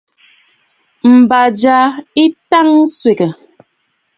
M̀bà 1.15 1.41
ja 1.59 1.77
ɨ 2.21 2.25
tàŋə̀ 2.49 2.83
swegè. 2.97 3.27